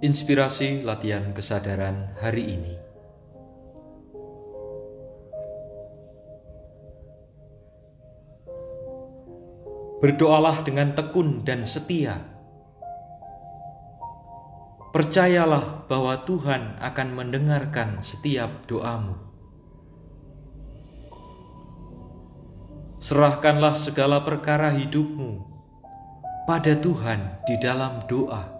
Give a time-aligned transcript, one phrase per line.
[0.00, 2.72] Inspirasi latihan kesadaran hari ini.
[10.00, 12.16] Berdoalah dengan tekun dan setia.
[14.88, 19.20] Percayalah bahwa Tuhan akan mendengarkan setiap doamu.
[23.04, 25.44] Serahkanlah segala perkara hidupmu
[26.48, 28.59] pada Tuhan di dalam doa.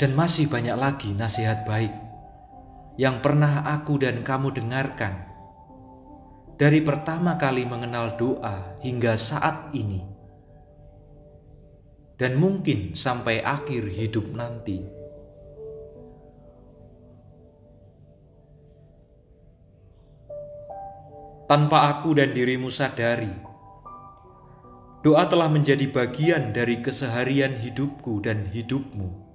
[0.00, 1.92] Dan masih banyak lagi nasihat baik
[2.96, 5.28] yang pernah aku dan kamu dengarkan
[6.56, 10.00] dari pertama kali mengenal doa hingga saat ini,
[12.16, 14.84] dan mungkin sampai akhir hidup nanti.
[21.44, 23.32] Tanpa aku dan dirimu sadari,
[25.04, 29.29] doa telah menjadi bagian dari keseharian hidupku dan hidupmu.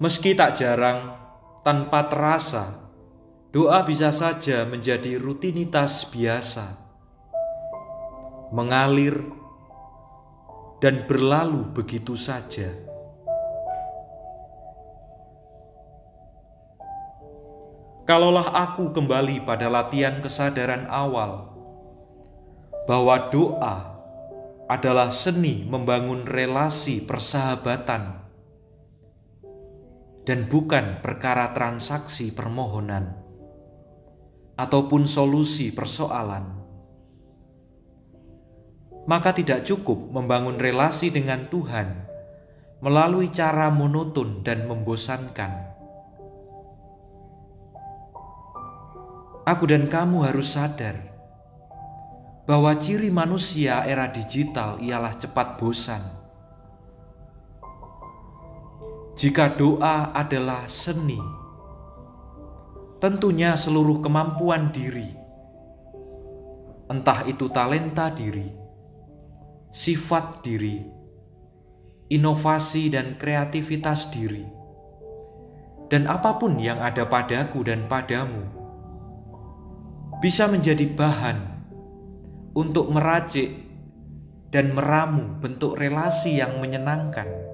[0.00, 1.12] Meski tak jarang,
[1.60, 2.72] tanpa terasa,
[3.52, 6.72] doa bisa saja menjadi rutinitas biasa,
[8.48, 9.20] mengalir
[10.80, 12.72] dan berlalu begitu saja.
[18.08, 21.52] Kalaulah aku kembali pada latihan kesadaran awal
[22.88, 24.00] bahwa doa
[24.64, 28.29] adalah seni membangun relasi persahabatan
[30.30, 33.18] dan bukan perkara transaksi permohonan
[34.54, 36.54] ataupun solusi persoalan.
[39.10, 42.06] Maka tidak cukup membangun relasi dengan Tuhan
[42.78, 45.66] melalui cara monoton dan membosankan.
[49.50, 51.10] Aku dan kamu harus sadar
[52.46, 56.19] bahwa ciri manusia era digital ialah cepat bosan
[59.20, 61.20] jika doa adalah seni,
[63.04, 65.12] tentunya seluruh kemampuan diri,
[66.88, 68.48] entah itu talenta diri,
[69.68, 70.80] sifat diri,
[72.08, 74.48] inovasi dan kreativitas diri,
[75.92, 78.48] dan apa pun yang ada padaku dan padamu,
[80.24, 81.44] bisa menjadi bahan
[82.56, 83.52] untuk meracik
[84.48, 87.49] dan meramu bentuk relasi yang menyenangkan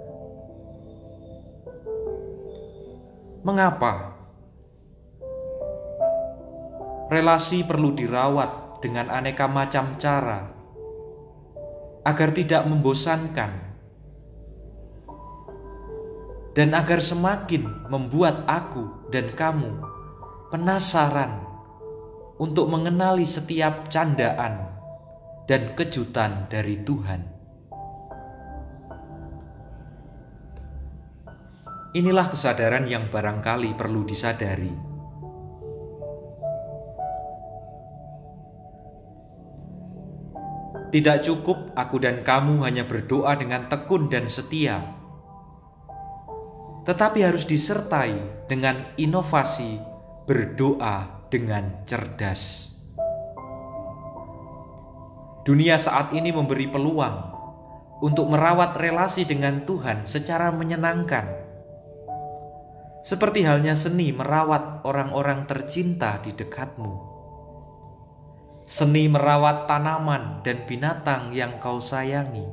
[3.46, 4.10] Mengapa?
[7.06, 10.50] Relasi perlu dirawat dengan aneka macam cara
[12.02, 13.52] agar tidak membosankan
[16.58, 19.78] dan agar semakin membuat aku dan kamu
[20.50, 21.38] penasaran
[22.42, 24.74] untuk mengenali setiap candaan
[25.46, 27.35] dan kejutan dari Tuhan.
[31.96, 34.68] Inilah kesadaran yang barangkali perlu disadari.
[40.92, 44.84] Tidak cukup aku dan kamu hanya berdoa dengan tekun dan setia,
[46.84, 49.80] tetapi harus disertai dengan inovasi
[50.28, 52.76] berdoa dengan cerdas.
[55.48, 57.16] Dunia saat ini memberi peluang
[58.04, 61.45] untuk merawat relasi dengan Tuhan secara menyenangkan
[63.06, 67.14] seperti halnya seni merawat orang-orang tercinta di dekatmu.
[68.66, 72.50] Seni merawat tanaman dan binatang yang kau sayangi.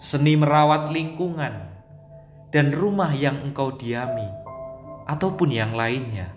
[0.00, 1.68] Seni merawat lingkungan
[2.48, 4.24] dan rumah yang engkau diami,
[5.04, 6.32] ataupun yang lainnya.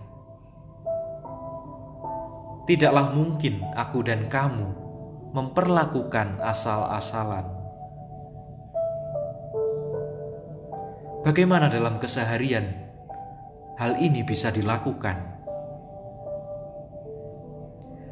[2.67, 4.67] Tidaklah mungkin aku dan kamu
[5.31, 7.60] memperlakukan asal-asalan
[11.21, 12.65] Bagaimana dalam keseharian
[13.77, 15.21] hal ini bisa dilakukan?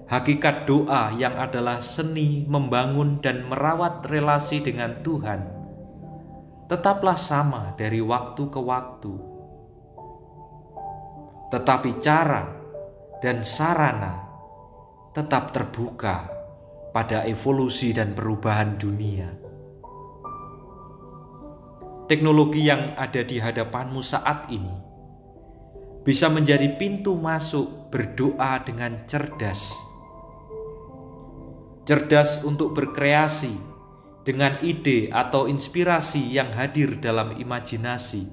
[0.05, 5.41] Hakikat doa yang adalah seni membangun dan merawat relasi dengan Tuhan
[6.69, 9.13] tetaplah sama dari waktu ke waktu.
[11.49, 12.45] Tetapi cara
[13.25, 14.21] dan sarana
[15.17, 16.29] tetap terbuka
[16.93, 19.48] pada evolusi dan perubahan dunia
[22.09, 24.73] teknologi yang ada di hadapanmu saat ini
[26.01, 29.69] bisa menjadi pintu masuk berdoa dengan cerdas.
[31.85, 33.53] Cerdas untuk berkreasi
[34.25, 38.25] dengan ide atau inspirasi yang hadir dalam imajinasi.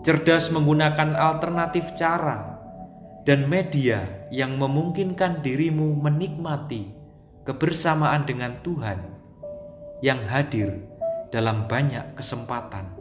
[0.00, 2.56] Cerdas menggunakan alternatif cara
[3.28, 6.88] dan media yang memungkinkan dirimu menikmati
[7.44, 9.00] kebersamaan dengan Tuhan
[10.00, 10.97] yang hadir
[11.28, 12.96] dalam banyak kesempatan.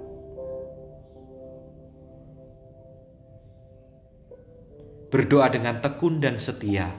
[5.08, 6.92] Berdoa dengan tekun dan setia,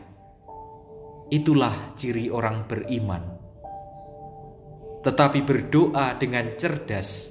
[1.28, 3.20] itulah ciri orang beriman.
[5.04, 7.28] Tetapi berdoa dengan cerdas,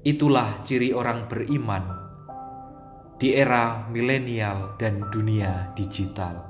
[0.00, 1.84] itulah ciri orang beriman
[3.20, 6.40] di era milenial dan dunia digital.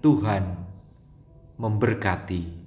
[0.00, 0.44] Tuhan
[1.60, 2.61] memberkati.